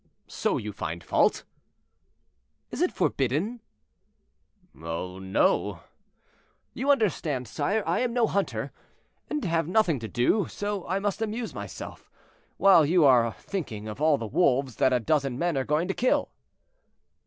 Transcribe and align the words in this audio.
"So 0.25 0.57
you 0.57 0.73
find 0.73 1.03
fault?" 1.03 1.43
"Is 2.71 2.81
it 2.81 2.91
forbidden?" 2.91 3.61
"Oh 4.81 5.19
no." 5.19 5.81
"You 6.73 6.89
understand, 6.89 7.47
sire, 7.47 7.83
I 7.87 7.99
am 7.99 8.11
no 8.11 8.25
hunter, 8.25 8.71
and 9.29 9.45
have 9.45 9.67
nothing 9.67 9.99
to 9.99 10.07
do, 10.07 10.47
so 10.47 10.87
I 10.87 10.97
must 10.97 11.21
amuse 11.21 11.53
myself, 11.53 12.09
while 12.57 12.83
you 12.83 13.05
are 13.05 13.31
thinking 13.33 13.87
of 13.87 14.01
all 14.01 14.17
the 14.17 14.25
wolves 14.25 14.77
that 14.77 14.91
a 14.91 14.99
dozen 14.99 15.37
men 15.37 15.55
are 15.55 15.63
going 15.65 15.87
to 15.87 15.93
kill." 15.93 16.29